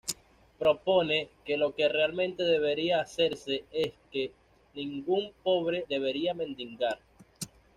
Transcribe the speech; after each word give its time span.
Propone 0.57 1.29
que 1.45 1.57
lo 1.57 1.75
que 1.75 1.87
realmente 1.87 2.41
debería 2.41 3.01
hacerse 3.01 3.65
es 3.71 3.93
que 4.11 4.31
ningún 4.73 5.31
pobre 5.43 5.85
debería 5.89 6.33
mendigar. 6.33 6.97